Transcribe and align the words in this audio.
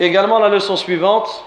Également 0.00 0.38
la 0.38 0.48
leçon 0.48 0.76
suivante, 0.76 1.44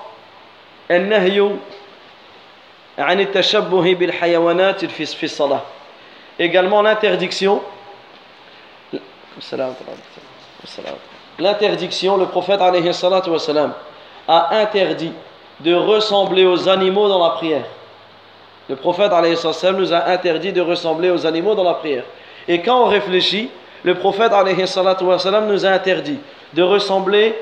Également 6.40 6.82
l'interdiction, 6.82 7.62
l'interdiction, 11.40 12.18
le 12.18 12.26
prophète 12.28 12.62
a 14.28 14.56
interdit 14.56 15.12
de 15.60 15.74
ressembler 15.74 16.46
aux 16.46 16.70
animaux 16.70 17.10
dans 17.10 17.24
la 17.24 17.32
prière. 17.32 17.66
Le 18.70 18.76
prophète 18.76 19.12
nous 19.78 19.94
a 19.94 20.06
interdit 20.08 20.54
de 20.54 20.62
ressembler 20.62 21.10
aux 21.10 21.26
animaux 21.26 21.56
dans 21.56 21.64
la 21.64 21.74
prière. 21.74 22.04
Et 22.48 22.62
quand 22.62 22.84
on 22.84 22.86
réfléchit, 22.86 23.50
le 23.84 23.96
prophète 23.96 24.32
nous 24.32 25.66
a 25.66 25.70
interdit 25.70 26.20
de 26.54 26.64
ressembler 26.64 27.36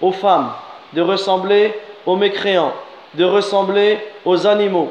aux 0.00 0.12
femmes, 0.12 0.50
de 0.92 1.02
ressembler 1.02 1.72
aux 2.06 2.16
mécréants, 2.16 2.72
de 3.14 3.24
ressembler 3.24 3.98
aux 4.24 4.46
animaux. 4.46 4.90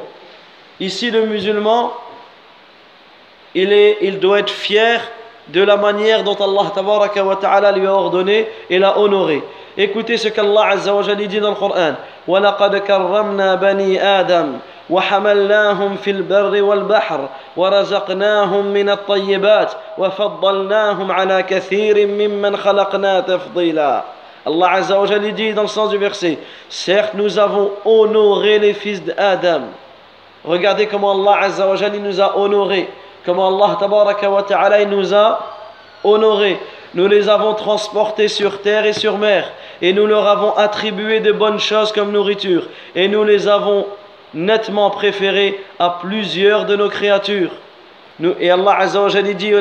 Ici, 0.80 1.10
le 1.10 1.26
musulman, 1.26 1.92
il, 3.54 3.72
est, 3.72 3.98
il 4.02 4.18
doit 4.18 4.40
être 4.40 4.50
fier 4.50 5.00
de 5.48 5.62
la 5.62 5.76
manière 5.76 6.24
dont 6.24 6.34
Allah 6.34 6.70
tabaraka 6.74 7.24
wa 7.24 7.36
ta'ala 7.36 7.72
lui 7.72 7.86
a 7.86 7.92
ordonné 7.92 8.48
et 8.70 8.78
l'a 8.78 8.98
honoré. 8.98 9.42
Écoutez 9.76 10.16
ce 10.16 10.28
qu'Allah 10.28 10.68
Azza 10.70 10.94
wa 10.94 11.02
Jalla 11.02 11.26
dit 11.26 11.40
dans 11.40 11.50
le 11.50 11.56
Coran. 11.56 11.94
وَلَقَدْ 12.26 12.78
كَرَّمْنَا 12.78 13.56
بَنِي 13.56 14.00
آدَمَ 14.00 14.58
وحملناهم 14.90 15.96
في 15.96 16.10
البر 16.10 16.62
والبحر 16.62 17.28
ورزقناهم 17.56 18.66
من 18.66 18.90
الطيبات 18.90 19.72
وفضلناهم 19.98 21.12
على 21.12 21.42
كثير 21.42 22.06
ممن 22.06 22.56
خلقنا 22.56 23.20
تفضيلا 23.20 24.04
Allah 24.49 24.71
Azza 24.73 24.99
wa 24.99 25.19
dit 25.19 25.53
dans 25.53 25.61
le 25.61 25.67
sens 25.67 25.89
du 25.91 25.97
verset 25.97 26.39
Certes, 26.69 27.13
nous 27.13 27.37
avons 27.37 27.71
honoré 27.85 28.57
les 28.59 28.73
fils 28.73 29.03
d'Adam. 29.03 29.61
Regardez 30.43 30.87
comment 30.87 31.11
Allah 31.11 31.45
Azza 31.45 31.67
wa 31.67 31.75
Jalla 31.75 31.97
nous 31.99 32.19
a 32.19 32.37
honorés. 32.37 32.89
Comment 33.25 33.47
Allah 33.47 33.77
Tabaraka 33.79 34.29
wa 34.29 34.43
Ta'ala 34.43 34.83
nous 34.85 35.13
a 35.13 35.39
honorés. 36.03 36.59
Nous 36.95 37.07
les 37.07 37.29
avons 37.29 37.53
transportés 37.53 38.27
sur 38.27 38.61
terre 38.61 38.85
et 38.85 38.93
sur 38.93 39.17
mer. 39.17 39.51
Et 39.81 39.93
nous 39.93 40.07
leur 40.07 40.27
avons 40.27 40.55
attribué 40.57 41.19
de 41.19 41.31
bonnes 41.31 41.59
choses 41.59 41.91
comme 41.91 42.11
nourriture. 42.11 42.63
Et 42.95 43.07
nous 43.07 43.23
les 43.23 43.47
avons 43.47 43.85
nettement 44.33 44.89
préférés 44.89 45.63
à 45.77 45.97
plusieurs 46.01 46.65
de 46.65 46.75
nos 46.75 46.89
créatures. 46.89 47.51
Nous, 48.19 48.35
et 48.39 48.51
Allah 48.51 48.77
Azza 48.79 49.01
wa 49.01 49.09
Jalla 49.09 49.33
dit 49.33 49.51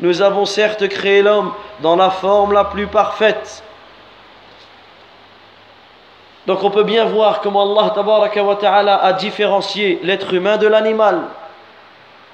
Nous 0.00 0.22
avons 0.22 0.44
certes 0.46 0.88
créé 0.88 1.22
l'homme 1.22 1.52
dans 1.80 1.96
la 1.96 2.10
forme 2.10 2.52
la 2.52 2.64
plus 2.64 2.86
parfaite. 2.86 3.62
Donc 6.46 6.64
on 6.64 6.70
peut 6.70 6.82
bien 6.84 7.04
voir 7.04 7.40
comment 7.40 7.76
Allah 7.78 8.96
a 8.96 9.12
différencié 9.12 10.00
l'être 10.02 10.32
humain 10.32 10.56
de 10.56 10.66
l'animal. 10.66 11.22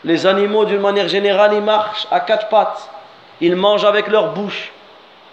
Les 0.04 0.26
animaux 0.26 0.64
d'une 0.64 0.80
manière 0.80 1.08
générale 1.08 1.54
ils 1.54 1.60
marchent 1.60 2.06
à 2.10 2.20
quatre 2.20 2.48
pattes. 2.48 2.88
Ils 3.40 3.56
mangent 3.56 3.84
avec 3.84 4.08
leur 4.08 4.32
bouche. 4.32 4.72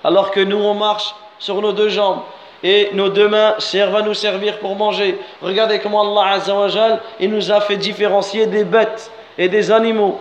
Alors 0.03 0.31
que 0.31 0.39
nous 0.39 0.57
on 0.57 0.73
marche 0.73 1.15
sur 1.39 1.61
nos 1.61 1.71
deux 1.71 1.89
jambes 1.89 2.21
et 2.67 2.89
nos 2.93 3.09
deux 3.09 3.27
mains 3.27 3.53
servent 3.59 3.95
à 3.95 4.01
nous 4.01 4.15
servir 4.15 4.57
pour 4.57 4.75
manger. 4.75 5.19
Regardez 5.39 5.77
comment 5.77 6.01
Allah 6.01 6.33
Azza 6.33 6.55
wa 6.55 6.67
Jal, 6.67 6.99
il 7.19 7.29
nous 7.29 7.51
a 7.51 7.61
fait 7.61 7.77
différencier 7.77 8.47
des 8.47 8.63
bêtes 8.63 9.11
et 9.37 9.47
des 9.47 9.71
animaux. 9.71 10.19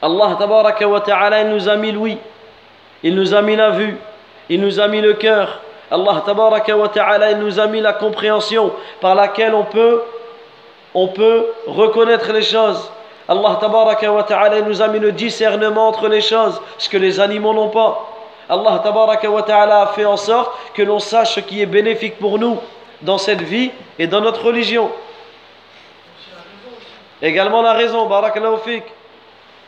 Allah 0.00 0.36
tabaraka 0.38 0.88
wa 0.88 1.00
ta'ala, 1.02 1.44
nous 1.44 1.68
a 1.68 1.76
mis 1.76 1.92
l'ouïe, 1.92 2.16
il 3.02 3.14
nous 3.14 3.34
a 3.34 3.42
mis 3.42 3.56
la 3.56 3.68
vue, 3.68 3.98
il 4.48 4.58
nous 4.58 4.80
a 4.80 4.88
mis 4.88 5.02
le 5.02 5.12
cœur. 5.12 5.60
Allah 5.90 6.22
tabaraka 6.24 6.74
wa 6.74 6.88
ta'ala, 6.88 7.34
nous 7.34 7.60
a 7.60 7.66
mis 7.66 7.82
la 7.82 7.92
compréhension 7.92 8.72
par 9.02 9.14
laquelle 9.14 9.52
on 9.54 9.64
peut, 9.64 10.00
on 10.94 11.08
peut 11.08 11.44
reconnaître 11.66 12.32
les 12.32 12.40
choses. 12.40 12.90
Allah 13.28 13.58
tabaraka 13.60 14.10
wa 14.10 14.22
ta'ala, 14.22 14.62
nous 14.62 14.80
a 14.80 14.88
mis 14.88 14.98
le 14.98 15.12
discernement 15.12 15.88
entre 15.88 16.08
les 16.08 16.22
choses, 16.22 16.58
ce 16.78 16.88
que 16.88 16.96
les 16.96 17.20
animaux 17.20 17.52
n'ont 17.52 17.68
pas. 17.68 18.07
Allah 18.48 18.82
ta'ala 19.46 19.82
a 19.82 19.86
fait 19.88 20.06
en 20.06 20.16
sorte 20.16 20.52
que 20.74 20.82
l'on 20.82 20.98
sache 20.98 21.34
ce 21.34 21.40
qui 21.40 21.60
est 21.60 21.66
bénéfique 21.66 22.18
pour 22.18 22.38
nous 22.38 22.58
dans 23.02 23.18
cette 23.18 23.42
vie 23.42 23.70
et 23.98 24.06
dans 24.06 24.20
notre 24.20 24.44
religion. 24.44 24.90
Également 27.20 27.62
la 27.62 27.72
raison, 27.72 28.06
barakallahu 28.06 28.58
fik. 28.64 28.84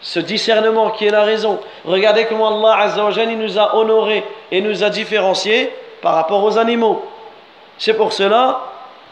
Ce 0.03 0.19
discernement 0.19 0.91
qui 0.91 1.07
est 1.07 1.11
la 1.11 1.25
raison. 1.25 1.61
Regardez 1.85 2.25
comment 2.25 2.49
Allah 2.59 2.85
Azza 2.85 3.05
wa 3.05 3.11
Jalla 3.11 3.33
nous 3.33 3.59
a 3.59 3.77
honorés 3.77 4.25
et 4.51 4.63
nous 4.63 4.83
a 4.83 4.89
différenciés 4.89 5.71
par 6.01 6.15
rapport 6.15 6.43
aux 6.43 6.59
animaux. 6.59 7.05
C'est 7.77 7.95
pour 7.95 8.15
cela 8.15 8.63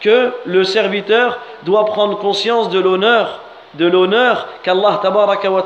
que 0.01 0.33
le 0.45 0.63
serviteur 0.63 1.39
doit 1.63 1.85
prendre 1.85 2.17
conscience 2.17 2.69
de 2.69 2.79
l'honneur, 2.79 3.41
de 3.75 3.85
l'honneur 3.85 4.47
qu'Allah 4.63 4.99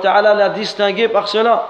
ta'ala 0.01 0.33
l'a 0.33 0.49
distingué 0.49 1.07
par 1.07 1.29
cela 1.29 1.69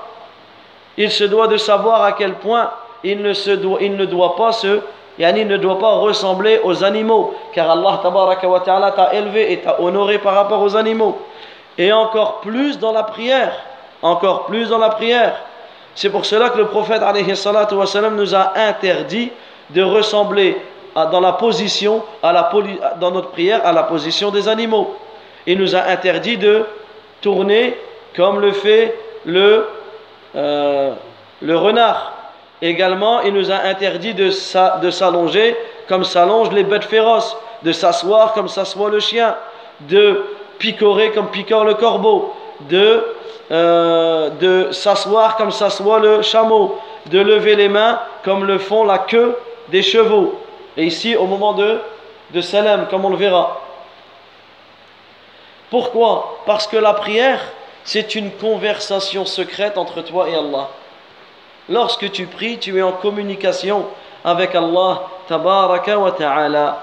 il 0.97 1.11
se 1.11 1.23
doit 1.23 1.47
de 1.47 1.57
savoir 1.57 2.03
à 2.03 2.11
quel 2.13 2.33
point 2.33 2.71
il 3.03 3.21
ne, 3.21 3.33
se 3.33 3.51
doit, 3.51 3.79
il 3.81 3.95
ne 3.95 4.05
doit 4.05 4.35
pas 4.35 4.51
se 4.51 4.79
il 5.19 5.47
ne 5.47 5.57
doit 5.57 5.79
pas 5.79 5.93
ressembler 5.93 6.59
aux 6.63 6.83
animaux. 6.83 7.35
Car 7.53 7.69
Allah 7.69 7.99
ta'ala 8.65 8.91
t'a 8.91 9.13
élevé 9.13 9.53
et 9.53 9.57
t'a 9.57 9.79
honoré 9.79 10.17
par 10.17 10.33
rapport 10.33 10.61
aux 10.61 10.75
animaux. 10.75 11.19
Et 11.77 11.91
encore 11.91 12.41
plus 12.41 12.79
dans 12.79 12.91
la 12.91 13.03
prière. 13.03 13.53
Encore 14.01 14.45
plus 14.45 14.69
dans 14.69 14.79
la 14.79 14.89
prière. 14.89 15.35
C'est 15.95 16.09
pour 16.09 16.25
cela 16.25 16.49
que 16.49 16.57
le 16.57 16.65
prophète 16.65 17.01
nous 18.11 18.35
a 18.35 18.53
interdit 18.57 19.31
de 19.69 19.83
ressembler 19.83 20.57
dans 20.95 21.19
la 21.19 21.33
position 21.33 22.03
à 22.21 22.33
la, 22.33 22.51
dans 22.99 23.11
notre 23.11 23.29
prière 23.29 23.61
à 23.63 23.71
la 23.71 23.83
position 23.83 24.31
des 24.31 24.47
animaux. 24.47 24.95
Il 25.45 25.59
nous 25.59 25.75
a 25.75 25.83
interdit 25.83 26.37
de 26.37 26.65
tourner 27.21 27.77
comme 28.15 28.39
le 28.39 28.51
fait 28.51 28.97
le 29.25 29.67
euh, 30.35 30.93
le 31.41 31.57
renard. 31.57 32.13
Également, 32.61 33.21
il 33.21 33.33
nous 33.33 33.51
a 33.51 33.55
interdit 33.55 34.13
de 34.13 34.29
s'allonger 34.29 35.57
comme 35.87 36.03
s'allongent 36.03 36.51
les 36.53 36.63
bêtes 36.63 36.85
féroces, 36.85 37.35
de 37.63 37.71
s'asseoir 37.71 38.33
comme 38.33 38.47
s'assoit 38.47 38.89
le 38.89 38.99
chien, 38.99 39.35
de 39.81 40.23
picorer 40.59 41.11
comme 41.11 41.27
picore 41.27 41.65
le 41.65 41.73
corbeau, 41.73 42.33
de, 42.69 43.05
euh, 43.51 44.29
de 44.39 44.71
s'asseoir 44.71 45.35
comme 45.35 45.51
s'assoit 45.51 45.99
le 45.99 46.21
chameau, 46.21 46.79
de 47.07 47.19
lever 47.19 47.55
les 47.55 47.69
mains 47.69 47.99
comme 48.23 48.45
le 48.45 48.57
font 48.57 48.85
la 48.85 48.99
queue 48.99 49.37
des 49.69 49.81
chevaux. 49.81 50.39
Et 50.77 50.85
ici, 50.85 51.15
au 51.15 51.25
moment 51.25 51.53
de, 51.53 51.79
de 52.33 52.41
Salam, 52.41 52.87
comme 52.89 53.05
on 53.05 53.09
le 53.09 53.17
verra. 53.17 53.61
Pourquoi? 55.69 56.39
Parce 56.45 56.67
que 56.67 56.77
la 56.77 56.93
prière, 56.93 57.39
c'est 57.83 58.15
une 58.15 58.31
conversation 58.31 59.25
secrète 59.25 59.77
entre 59.77 60.01
toi 60.01 60.29
et 60.29 60.35
Allah. 60.35 60.69
Lorsque 61.69 62.11
tu 62.11 62.25
pries, 62.25 62.57
tu 62.57 62.77
es 62.77 62.81
en 62.81 62.91
communication 62.91 63.85
avec 64.23 64.55
Allah, 64.55 65.03
tabaraka 65.27 65.97
wa 65.97 66.11
ta'ala. 66.11 66.81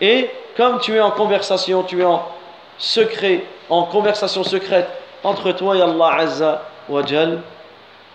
Et 0.00 0.30
comme 0.56 0.80
tu 0.80 0.96
es 0.96 1.00
en 1.00 1.10
conversation, 1.10 1.82
tu 1.82 2.00
es 2.00 2.04
en 2.04 2.26
secret, 2.78 3.44
en 3.68 3.84
conversation 3.84 4.44
secrète 4.44 4.88
entre 5.24 5.52
toi 5.52 5.76
et 5.76 5.82
Allah 5.82 6.14
Azza 6.18 6.62
wa 6.88 7.04
Jal, 7.04 7.40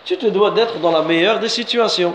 tu 0.04 0.16
te 0.16 0.26
dois 0.26 0.50
d'être 0.50 0.78
dans 0.78 0.92
la 0.92 1.02
meilleure 1.02 1.38
des 1.38 1.48
situations. 1.48 2.14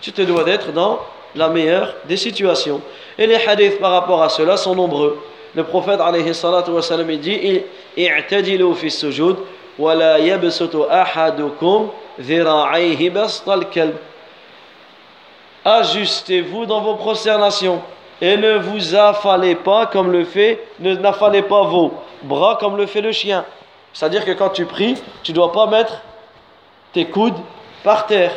Tu 0.00 0.12
te 0.12 0.22
dois 0.22 0.44
d'être 0.44 0.72
dans 0.72 1.00
la 1.34 1.48
meilleure 1.48 1.94
des 2.04 2.16
situations. 2.16 2.80
Et 3.18 3.26
les 3.26 3.36
hadiths 3.46 3.78
par 3.80 3.90
rapport 3.90 4.22
à 4.22 4.28
cela 4.28 4.56
sont 4.56 4.74
nombreux. 4.74 5.20
Le 5.54 5.64
prophète 5.64 6.00
alayhi 6.00 6.34
salatu 6.34 6.70
dit 7.16 7.62
i'tadilu 7.96 8.74
fi 8.74 8.90
sujud 8.90 9.36
Ajustez-vous 15.64 16.66
dans 16.66 16.80
vos 16.80 16.94
prosternations 16.94 17.80
et 18.20 18.36
ne 18.36 18.58
vous 18.58 18.94
affalez 18.96 19.54
pas 19.54 19.86
comme 19.86 20.10
le 20.10 20.24
fait 20.24 20.64
ne 20.80 20.94
n'affalez 20.96 21.42
pas 21.42 21.62
vos 21.62 21.92
bras 22.22 22.56
comme 22.58 22.76
le 22.76 22.86
fait 22.86 23.00
le 23.00 23.12
chien. 23.12 23.44
C'est-à-dire 23.92 24.24
que 24.24 24.32
quand 24.32 24.50
tu 24.50 24.64
pries, 24.64 24.96
tu 25.22 25.32
ne 25.32 25.36
dois 25.36 25.52
pas 25.52 25.66
mettre 25.66 26.00
tes 26.92 27.04
coudes 27.06 27.38
par 27.84 28.06
terre. 28.06 28.32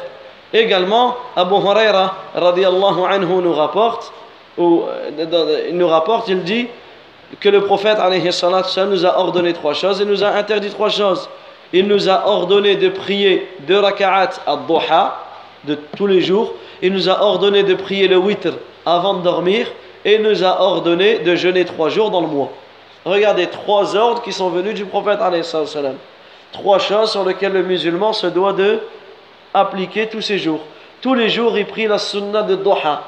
Également, 0.53 1.15
Abu 1.35 1.55
Huraira 1.55 2.15
radiallahu 2.35 3.03
anhu 3.09 3.41
nous 3.41 3.53
rapporte, 3.53 4.11
ou, 4.57 4.83
euh, 4.87 5.67
il 5.69 5.77
nous 5.77 5.87
rapporte, 5.87 6.27
il 6.27 6.43
dit 6.43 6.67
que 7.39 7.49
le 7.49 7.61
prophète 7.61 7.97
nous 8.89 9.05
a 9.05 9.17
ordonné 9.17 9.53
trois 9.53 9.73
choses 9.73 10.01
et 10.01 10.05
nous 10.05 10.23
a 10.23 10.29
interdit 10.29 10.69
trois 10.69 10.89
choses. 10.89 11.29
Il 11.73 11.87
nous 11.87 12.09
a 12.09 12.27
ordonné 12.27 12.75
de 12.75 12.89
prier 12.89 13.47
deux 13.61 13.79
raka'at 13.79 14.31
ad-duha 14.45 15.15
de 15.63 15.77
tous 15.95 16.07
les 16.07 16.21
jours. 16.21 16.53
Il 16.81 16.93
nous 16.93 17.09
a 17.09 17.21
ordonné 17.21 17.63
de 17.63 17.75
prier 17.75 18.07
le 18.07 18.17
witr 18.17 18.53
avant 18.85 19.13
de 19.15 19.23
dormir 19.23 19.67
et 20.03 20.15
il 20.15 20.21
nous 20.21 20.43
a 20.43 20.61
ordonné 20.61 21.19
de 21.19 21.35
jeûner 21.35 21.63
trois 21.65 21.89
jours 21.89 22.11
dans 22.11 22.21
le 22.21 22.27
mois. 22.27 22.51
Regardez 23.05 23.47
trois 23.47 23.95
ordres 23.95 24.21
qui 24.21 24.33
sont 24.33 24.49
venus 24.49 24.75
du 24.75 24.85
prophète 24.85 25.19
Trois 26.51 26.79
choses 26.79 27.11
sur 27.11 27.23
lesquelles 27.23 27.53
le 27.53 27.63
musulman 27.63 28.13
se 28.13 28.27
doit 28.27 28.53
de 28.53 28.79
appliquer 29.53 30.07
tous 30.07 30.21
ces 30.21 30.37
jours. 30.37 30.59
Tous 31.01 31.13
les 31.13 31.29
jours, 31.29 31.57
il 31.57 31.65
prie 31.65 31.87
la 31.87 31.97
sunna 31.97 32.43
de 32.43 32.55
Doha. 32.55 33.03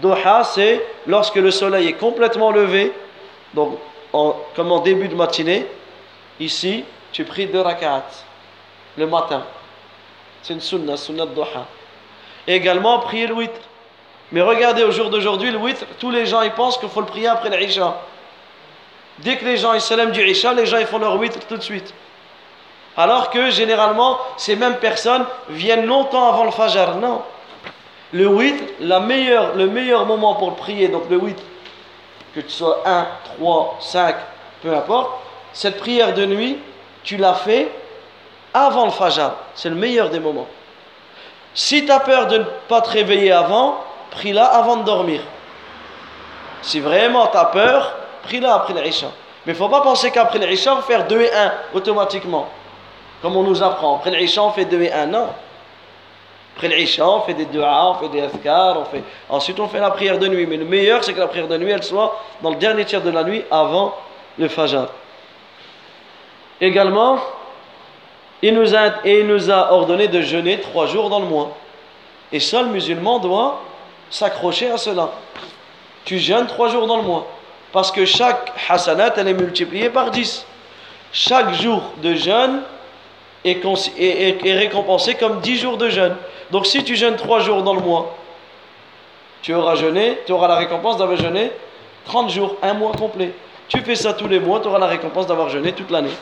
Doha, 0.00 0.44
c'est 0.44 0.82
lorsque 1.06 1.36
le 1.36 1.50
soleil 1.50 1.88
est 1.88 1.92
complètement 1.94 2.50
levé, 2.50 2.92
donc 3.56 3.78
comme 4.54 4.70
en 4.70 4.80
début 4.80 5.08
de 5.08 5.14
matinée, 5.14 5.66
ici, 6.38 6.84
tu 7.10 7.24
pries 7.24 7.46
deux 7.46 7.60
rak'at 7.62 8.04
le 8.96 9.06
matin. 9.06 9.42
C'est 10.42 10.52
une 10.52 10.60
sunna, 10.60 10.96
sunna 10.96 11.26
de. 11.26 11.32
Et 12.46 12.54
également, 12.54 12.98
prier 13.00 13.26
le. 13.26 13.34
Mais 14.30 14.42
regardez, 14.42 14.84
au 14.84 14.90
jour 14.90 15.10
d'aujourd'hui, 15.10 15.50
le 15.50 15.58
tous 15.98 16.10
les 16.10 16.26
gens 16.26 16.42
ils 16.42 16.52
pensent 16.52 16.78
qu'il 16.78 16.88
faut 16.88 17.00
le 17.00 17.06
prier 17.06 17.28
après 17.28 17.48
l'Isha. 17.58 17.96
Dès 19.18 19.36
que 19.38 19.44
les 19.44 19.56
gens 19.56 19.72
ils 19.72 19.80
s'aiment 19.80 20.12
du 20.12 20.22
Isha, 20.22 20.52
les 20.52 20.66
gens 20.66 20.78
ils 20.78 20.86
font 20.86 20.98
leur 20.98 21.16
witr 21.16 21.38
tout 21.48 21.56
de 21.56 21.62
suite. 21.62 21.94
Alors 22.96 23.30
que 23.30 23.50
généralement, 23.50 24.18
ces 24.36 24.56
mêmes 24.56 24.76
personnes 24.76 25.24
viennent 25.48 25.86
longtemps 25.86 26.28
avant 26.32 26.44
le 26.44 26.50
Fajr. 26.50 26.96
Non. 26.96 27.22
Le 28.12 28.26
witr, 28.26 28.62
le 28.80 29.66
meilleur 29.66 30.06
moment 30.06 30.34
pour 30.34 30.54
prier, 30.56 30.88
donc 30.88 31.04
le 31.08 31.16
witr, 31.16 31.42
que 32.36 32.42
tu 32.42 32.50
sois 32.50 32.82
1, 32.84 33.06
3, 33.38 33.78
5, 33.80 34.14
peu 34.62 34.76
importe, 34.76 35.10
cette 35.54 35.78
prière 35.78 36.12
de 36.12 36.26
nuit, 36.26 36.58
tu 37.02 37.16
l'as 37.16 37.32
fait 37.32 37.72
avant 38.52 38.84
le 38.84 38.90
Fajr. 38.90 39.32
C'est 39.54 39.70
le 39.70 39.74
meilleur 39.74 40.10
des 40.10 40.20
moments. 40.20 40.46
Si 41.54 41.86
tu 41.86 41.90
as 41.90 42.00
peur 42.00 42.26
de 42.26 42.38
ne 42.38 42.44
pas 42.68 42.82
te 42.82 42.90
réveiller 42.90 43.32
avant, 43.32 43.78
prie-la 44.10 44.44
avant 44.44 44.76
de 44.76 44.82
dormir. 44.82 45.22
Si 46.60 46.78
vraiment 46.78 47.26
tu 47.28 47.38
as 47.38 47.46
peur, 47.46 47.94
prie-la 48.24 48.54
après 48.54 48.74
l'Isha. 48.74 49.06
Mais 49.46 49.54
il 49.54 49.56
ne 49.56 49.58
faut 49.58 49.70
pas 49.70 49.80
penser 49.80 50.10
qu'après 50.10 50.38
l'Isha, 50.38 50.72
on 50.74 50.76
va 50.76 50.82
faire 50.82 51.06
2 51.06 51.18
et 51.18 51.32
1 51.32 51.52
automatiquement. 51.72 52.48
Comme 53.22 53.34
on 53.34 53.44
nous 53.44 53.62
apprend. 53.62 53.96
Après 53.96 54.10
l'Isha, 54.10 54.42
on 54.42 54.50
fait 54.50 54.66
2 54.66 54.82
et 54.82 54.92
1. 54.92 55.06
Non. 55.06 55.28
Après 56.56 56.68
l'Isha, 56.68 57.06
on 57.06 57.20
fait 57.20 57.34
des 57.34 57.44
du'a, 57.44 57.90
on 57.90 57.94
fait 57.94 58.08
des 58.08 58.22
azkar, 58.22 58.80
on 58.80 58.84
fait... 58.86 59.02
ensuite 59.28 59.60
on 59.60 59.68
fait 59.68 59.78
la 59.78 59.90
prière 59.90 60.18
de 60.18 60.26
nuit. 60.26 60.46
Mais 60.46 60.56
le 60.56 60.64
meilleur, 60.64 61.04
c'est 61.04 61.12
que 61.12 61.20
la 61.20 61.26
prière 61.26 61.48
de 61.48 61.58
nuit, 61.58 61.70
elle 61.70 61.82
soit 61.82 62.18
dans 62.42 62.50
le 62.50 62.56
dernier 62.56 62.86
tiers 62.86 63.02
de 63.02 63.10
la 63.10 63.24
nuit 63.24 63.44
avant 63.50 63.94
le 64.38 64.48
Fajr. 64.48 64.88
Également, 66.60 67.18
il 68.40 68.54
nous 68.54 68.74
a, 68.74 69.04
il 69.04 69.26
nous 69.26 69.50
a 69.50 69.72
ordonné 69.72 70.08
de 70.08 70.22
jeûner 70.22 70.60
trois 70.60 70.86
jours 70.86 71.10
dans 71.10 71.20
le 71.20 71.26
mois. 71.26 71.56
Et 72.32 72.40
seul 72.40 72.66
musulman 72.66 73.18
doit 73.18 73.60
s'accrocher 74.08 74.70
à 74.70 74.78
cela. 74.78 75.10
Tu 76.06 76.18
jeûnes 76.18 76.46
trois 76.46 76.68
jours 76.68 76.86
dans 76.86 76.96
le 76.96 77.02
mois. 77.02 77.26
Parce 77.72 77.92
que 77.92 78.06
chaque 78.06 78.52
hasanat, 78.68 79.12
elle 79.16 79.28
est 79.28 79.34
multipliée 79.34 79.90
par 79.90 80.10
10. 80.10 80.46
Chaque 81.12 81.52
jour 81.52 81.82
de 81.98 82.14
jeûne 82.14 82.62
est, 83.44 84.42
récompensé 84.42 85.14
comme 85.14 85.40
10 85.40 85.56
jours 85.58 85.76
de 85.76 85.88
jeûne. 85.88 86.16
Donc 86.50 86.66
si 86.66 86.84
tu 86.84 86.96
jeûnes 86.96 87.16
trois 87.16 87.40
jours 87.40 87.62
dans 87.62 87.74
le 87.74 87.80
mois, 87.80 88.16
tu 89.42 89.54
auras 89.54 89.74
jeûné, 89.74 90.18
tu 90.26 90.32
auras 90.32 90.48
la 90.48 90.56
récompense 90.56 90.96
d'avoir 90.96 91.18
jeûné 91.18 91.52
30 92.06 92.30
jours, 92.30 92.56
un 92.62 92.74
mois 92.74 92.92
complet. 92.92 93.32
Tu 93.68 93.80
fais 93.80 93.96
ça 93.96 94.12
tous 94.14 94.28
les 94.28 94.38
mois, 94.38 94.60
tu 94.60 94.68
auras 94.68 94.78
la 94.78 94.86
récompense 94.86 95.26
d'avoir 95.26 95.48
jeûné 95.48 95.72
toute 95.72 95.90
l'année. 95.90 96.16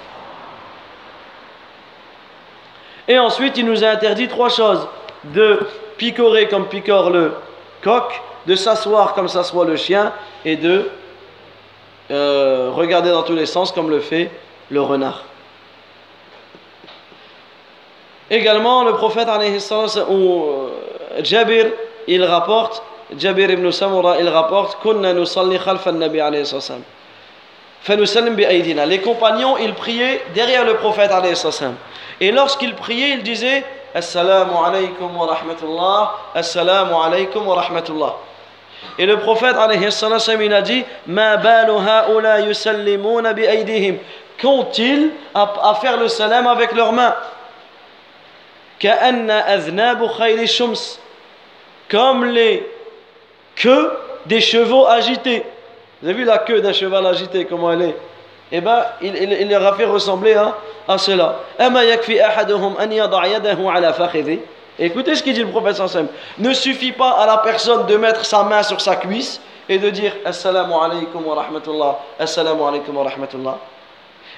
Et 3.07 3.19
ensuite, 3.19 3.59
il 3.59 3.67
nous 3.67 3.85
a 3.85 3.89
interdit 3.89 4.29
trois 4.29 4.49
choses. 4.49 4.89
De 5.25 5.61
picorer 5.97 6.49
comme 6.49 6.69
picore 6.69 7.11
le 7.11 7.35
coq, 7.83 8.21
de 8.47 8.55
s'asseoir 8.55 9.15
comme 9.15 9.29
s'assoit 9.29 9.65
le 9.65 9.77
chien, 9.77 10.13
et 10.45 10.57
de 10.57 10.91
euh, 12.11 12.71
regarder 12.75 13.11
dans 13.11 13.23
tous 13.23 13.35
les 13.35 13.47
sens 13.47 13.73
comme 13.73 13.91
le 13.91 14.01
fait 14.01 14.31
le 14.71 14.81
renard. 14.81 15.25
Également, 18.31 18.85
le 18.85 18.93
prophète, 18.95 19.29
ou 20.09 20.45
euh, 20.45 20.71
Jabir, 21.23 21.67
il 22.07 22.25
rapporte, 22.25 22.83
Jabir 23.19 23.51
ibn 23.51 23.71
Samura, 23.71 24.19
il 24.19 24.29
rapporte, 24.29 24.79
Les 28.87 29.01
compagnons, 29.01 29.57
ils 29.59 29.75
priaient 29.75 30.23
derrière 30.35 30.65
le 30.65 30.75
prophète, 30.77 31.11
et 32.21 32.31
lorsqu'il 32.33 32.75
priait, 32.75 33.11
il 33.11 33.23
disait 33.23 33.65
Assalamu 33.95 34.53
alaykum 34.67 35.17
wa 35.17 35.27
rahmatullah, 35.27 36.15
Assalamu 36.35 36.95
alaykum 36.95 37.47
wa 37.47 37.57
rahmatullah. 37.57 38.17
Et 38.99 39.07
le 39.07 39.19
prophète 39.19 39.57
il 40.41 40.53
a 40.53 40.63
dit 40.63 40.85
Ma 41.07 41.37
balu 41.37 41.73
haula 41.73 42.41
yusallimuna 42.41 43.33
bi 43.33 43.45
aydihim. 43.45 43.99
Qu'ont-ils 44.41 45.11
à, 45.35 45.79
faire 45.81 45.97
le 45.97 46.09
salam 46.09 46.47
avec 46.49 46.73
leurs 46.73 46.93
mains 46.93 47.15
Comme 51.89 52.25
les 52.25 52.67
queues 53.57 53.93
des 54.27 54.41
chevaux 54.41 54.87
agités. 54.87 55.45
Vous 56.03 56.09
avez 56.09 56.19
vu 56.19 56.25
la 56.25 56.39
queue 56.39 56.61
d'un 56.61 56.73
cheval 56.73 57.07
agité, 57.07 57.45
comment 57.45 57.73
elle 57.73 57.83
est? 57.83 57.97
Eh 58.53 58.61
bien, 58.61 58.85
il, 59.03 59.49
leur 59.49 59.67
a 59.67 59.75
fait 59.77 59.85
ressembler 59.85 60.35
à 60.35 60.55
à 60.87 60.99
cela. 60.99 61.37
Écoutez 64.79 65.15
ce 65.15 65.23
qu'il 65.23 65.35
dit 65.35 65.41
le 65.43 65.49
prophète 65.49 65.77
sallam. 65.77 66.09
Ne 66.39 66.53
suffit 66.53 66.93
pas 66.93 67.11
à 67.11 67.27
la 67.27 67.39
personne 67.39 67.87
de 67.87 67.97
mettre 67.97 68.25
sa 68.25 68.43
main 68.43 68.63
sur 68.63 68.81
sa 68.81 68.97
cuisse 68.97 69.41
et 69.69 69.79
de 69.79 69.89
dire 69.91 70.13
Assalamu 70.25 70.75
alaykum 70.75 71.25
wa 71.25 71.37
rahmatullah, 71.37 71.99
Assalamu 72.19 72.63
alaykum 72.65 72.97
wa 72.97 73.05
rahmatullah. 73.05 73.59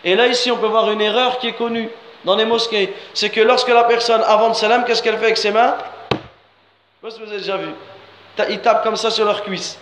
Et 0.04 0.14
là, 0.14 0.26
ici, 0.26 0.50
on 0.50 0.56
peut 0.56 0.66
voir 0.66 0.90
une 0.90 1.00
erreur 1.00 1.38
qui 1.38 1.48
est 1.48 1.52
connue 1.52 1.88
dans 2.26 2.34
les 2.34 2.44
mosquées. 2.44 2.92
C'est 3.14 3.30
que 3.30 3.40
lorsque 3.40 3.68
la 3.68 3.84
personne, 3.84 4.20
avant 4.26 4.50
de 4.50 4.54
salam, 4.54 4.84
qu'est-ce 4.84 5.02
qu'elle 5.02 5.16
fait 5.16 5.26
avec 5.26 5.36
ses 5.38 5.52
mains? 5.52 5.76
Je 7.02 7.08
sais 7.08 7.20
que 7.20 7.24
vous 7.24 7.30
avez 7.30 7.38
déjà 7.38 7.56
vu. 7.56 7.68
Ils 8.50 8.60
tapent 8.60 8.82
comme 8.82 8.96
ça 8.96 9.10
sur 9.10 9.24
leur 9.24 9.44
cuisse. 9.44 9.78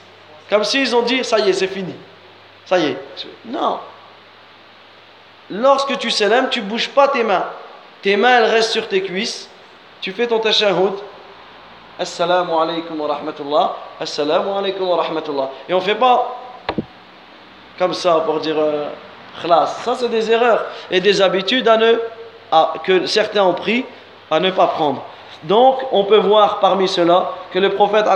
Comme 0.50 0.62
s'ils 0.62 0.94
ont 0.94 1.02
dit 1.02 1.24
Ça 1.24 1.38
y 1.38 1.48
est, 1.48 1.54
c'est 1.54 1.66
fini. 1.66 1.94
Ça 2.66 2.78
y 2.78 2.88
est. 2.88 2.98
Non. 3.46 3.80
Lorsque 5.50 5.98
tu 5.98 6.10
salam, 6.10 6.50
tu 6.50 6.60
ne 6.60 6.66
bouges 6.66 6.90
pas 6.90 7.08
tes 7.08 7.24
mains. 7.24 7.46
Tes 8.02 8.16
mains, 8.16 8.38
elles 8.40 8.50
restent 8.50 8.72
sur 8.72 8.88
tes 8.88 9.02
cuisses. 9.02 9.48
Tu 10.02 10.12
fais 10.12 10.26
ton 10.26 10.38
tashahhud. 10.38 10.92
Assalamu 11.98 12.52
alaikum 12.52 13.00
wa 13.00 13.08
rahmatullah. 13.08 13.76
Assalamu 13.98 14.50
alaikum 14.50 14.86
wa 14.86 15.02
rahmatullah. 15.02 15.50
Et 15.66 15.72
on 15.72 15.78
ne 15.78 15.82
fait 15.82 15.94
pas 15.94 16.36
comme 17.78 17.94
ça 17.94 18.22
pour 18.26 18.40
dire 18.40 18.56
euh, 18.58 18.88
Ça, 19.82 19.94
c'est 19.98 20.10
des 20.10 20.30
erreurs 20.30 20.66
et 20.90 21.00
des 21.00 21.22
habitudes 21.22 21.66
à 21.68 21.78
ne, 21.78 21.94
que 22.84 23.06
certains 23.06 23.44
ont 23.44 23.54
pris 23.54 23.84
à 24.30 24.40
ne 24.40 24.50
pas 24.50 24.68
prendre. 24.68 25.02
Donc, 25.44 25.76
on 25.92 26.04
peut 26.04 26.18
voir 26.18 26.60
parmi 26.60 26.88
cela 26.88 27.32
que 27.52 27.58
le 27.58 27.70
prophète 27.70 28.06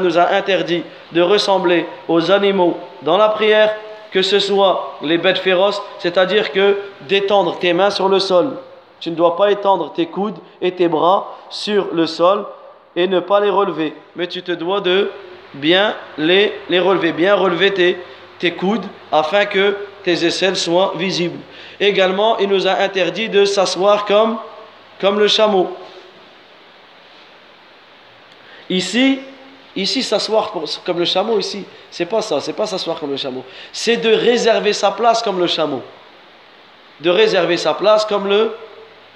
nous 0.00 0.18
a 0.18 0.28
interdit 0.30 0.82
de 1.12 1.20
ressembler 1.20 1.86
aux 2.08 2.30
animaux 2.30 2.76
dans 3.02 3.18
la 3.18 3.28
prière 3.28 3.74
que 4.14 4.22
ce 4.22 4.38
soit 4.38 4.96
les 5.02 5.18
bêtes 5.18 5.38
féroces, 5.38 5.82
c'est-à-dire 5.98 6.52
que 6.52 6.78
d'étendre 7.08 7.58
tes 7.58 7.72
mains 7.72 7.90
sur 7.90 8.08
le 8.08 8.20
sol. 8.20 8.56
Tu 9.00 9.10
ne 9.10 9.16
dois 9.16 9.36
pas 9.36 9.50
étendre 9.50 9.92
tes 9.92 10.06
coudes 10.06 10.38
et 10.62 10.70
tes 10.70 10.86
bras 10.86 11.34
sur 11.50 11.88
le 11.92 12.06
sol 12.06 12.46
et 12.94 13.08
ne 13.08 13.18
pas 13.18 13.40
les 13.40 13.50
relever. 13.50 13.92
Mais 14.14 14.28
tu 14.28 14.44
te 14.44 14.52
dois 14.52 14.80
de 14.80 15.10
bien 15.54 15.94
les, 16.16 16.52
les 16.68 16.78
relever, 16.78 17.12
bien 17.12 17.34
relever 17.34 17.74
tes, 17.74 17.98
tes 18.38 18.52
coudes 18.52 18.86
afin 19.10 19.46
que 19.46 19.76
tes 20.04 20.24
aisselles 20.24 20.56
soient 20.56 20.92
visibles. 20.96 21.38
Également, 21.80 22.38
il 22.38 22.48
nous 22.48 22.66
a 22.66 22.72
interdit 22.72 23.28
de 23.28 23.44
s'asseoir 23.44 24.04
comme, 24.04 24.38
comme 25.00 25.18
le 25.18 25.28
chameau. 25.28 25.76
Ici, 28.70 29.20
Ici, 29.76 30.04
s'asseoir 30.04 30.52
comme 30.84 31.00
le 31.00 31.04
chameau, 31.04 31.38
ici, 31.38 31.64
c'est 31.90 32.06
pas 32.06 32.22
ça, 32.22 32.40
c'est 32.40 32.52
pas 32.52 32.66
s'asseoir 32.66 33.00
comme 33.00 33.10
le 33.10 33.16
chameau. 33.16 33.44
C'est 33.72 33.96
de 33.96 34.12
réserver 34.12 34.72
sa 34.72 34.92
place 34.92 35.20
comme 35.20 35.40
le 35.40 35.48
chameau. 35.48 35.82
De 37.00 37.10
réserver 37.10 37.56
sa 37.56 37.74
place 37.74 38.04
comme 38.04 38.28
le, 38.28 38.56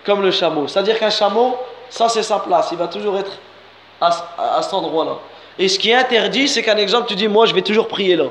comme 0.05 0.21
le 0.21 0.33
chameau. 0.33 0.67
C'est-à-dire 0.67 0.99
qu'un 0.99 1.11
chameau, 1.11 1.57
ça 1.89 2.09
c'est 2.09 2.25
sa 2.25 2.41
place, 2.41 2.71
il 2.73 2.79
va 2.79 2.89
toujours 2.89 3.17
être 3.19 3.31
à, 4.01 4.11
à, 4.57 4.63
cet 4.63 4.75
endroit-là. 4.75 5.19
Et 5.61 5.69
ce 5.69 5.79
qui 5.79 5.91
est 5.91 5.95
interdit, 5.95 6.49
c'est 6.49 6.63
qu'un 6.63 6.77
exemple, 6.77 7.07
tu 7.07 7.15
dis, 7.15 7.29
moi 7.29 7.47
je 7.47 7.55
vais 7.55 7.63
toujours 7.63 7.87
prier 7.87 8.17
là. 8.17 8.27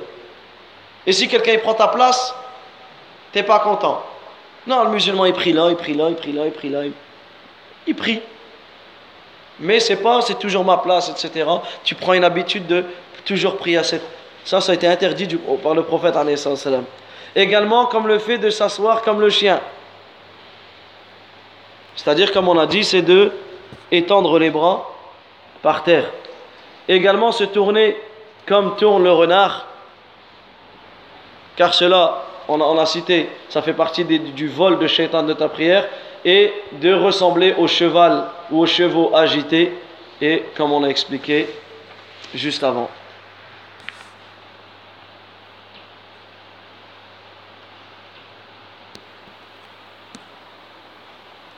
Et 1.06 1.14
si 1.14 1.30
quelqu'un 1.30 1.58
prend 1.60 1.76
ta 1.76 1.88
place, 1.88 2.36
t'es 3.38 3.44
pas 3.44 3.60
content? 3.60 4.04
Non, 4.66 4.84
le 4.86 4.90
musulman 4.90 5.26
il 5.26 5.34
prie 5.34 5.54
là, 5.54 5.68
il 5.70 5.76
prie 5.76 5.94
là, 5.94 6.10
il 6.10 6.16
prie 6.16 6.34
là, 6.34 6.46
il 6.46 6.52
prie 6.52 6.70
là. 6.70 6.82
il 7.86 7.96
prie 7.96 8.22
mais 9.60 9.80
c'est 9.80 9.98
pas 9.98 10.22
c'est 10.22 10.38
toujours 10.40 10.64
ma 10.64 10.78
place, 10.78 11.10
etc. 11.10 11.50
Tu 11.84 11.96
prends 11.96 12.14
une 12.14 12.24
habitude 12.24 12.68
de 12.68 12.86
toujours 13.26 13.58
prier 13.58 13.78
à 13.78 13.84
cette. 13.84 14.04
Ça, 14.44 14.62
ça 14.62 14.72
a 14.72 14.76
été 14.76 14.88
interdit 14.88 15.28
par 15.62 15.74
le 15.74 15.84
prophète. 15.84 16.16
Également, 17.36 17.86
comme 17.88 18.08
le 18.08 18.20
fait 18.20 18.38
de 18.38 18.50
s'asseoir 18.50 19.02
comme 19.02 19.20
le 19.20 19.30
chien. 19.30 19.60
C'est-à-dire, 21.96 22.32
comme 22.32 22.48
on 22.48 22.58
a 22.58 22.66
dit, 22.66 22.84
c'est 22.84 23.02
de 23.02 23.32
étendre 23.92 24.40
les 24.40 24.50
bras 24.50 24.90
par 25.62 25.84
terre. 25.84 26.10
Également, 26.88 27.32
se 27.32 27.44
tourner 27.44 27.98
comme 28.46 28.78
tourne 28.78 29.04
le 29.04 29.12
renard. 29.12 29.66
Car 31.58 31.74
cela, 31.74 32.27
on 32.48 32.78
a, 32.78 32.82
a 32.82 32.86
cité, 32.86 33.30
ça 33.50 33.62
fait 33.62 33.74
partie 33.74 34.06
du 34.06 34.48
vol 34.48 34.80
de 34.80 34.88
shaitan 34.88 35.24
de 35.24 35.34
ta 35.34 35.50
prière. 35.50 35.88
Et 36.26 36.52
de 36.82 36.94
ressembler 36.94 37.54
au 37.58 37.68
cheval 37.68 38.26
ou 38.52 38.60
aux 38.60 38.66
chevaux 38.66 39.16
agités, 39.16 39.72
et 40.20 40.44
comme 40.58 40.74
on 40.74 40.82
l'a 40.82 40.90
expliqué 40.90 41.48
juste 42.34 42.64
avant. 42.64 42.90